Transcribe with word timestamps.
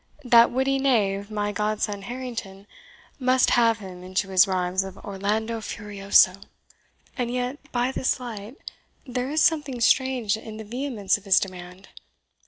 That 0.23 0.49
witty 0.49 0.79
knave, 0.79 1.29
my 1.29 1.51
godson 1.51 2.01
Harrington, 2.01 2.65
must 3.19 3.51
have 3.51 3.77
him 3.77 4.01
into 4.01 4.29
his 4.29 4.47
rhymes 4.47 4.83
of 4.83 4.97
Orlando 4.97 5.61
Furioso! 5.61 6.41
And 7.15 7.29
yet, 7.29 7.59
by 7.71 7.91
this 7.91 8.19
light, 8.19 8.55
there 9.05 9.29
is 9.29 9.41
something 9.41 9.79
strange 9.79 10.37
in 10.37 10.57
the 10.57 10.63
vehemence 10.63 11.17
of 11.19 11.25
his 11.25 11.39
demand. 11.39 11.89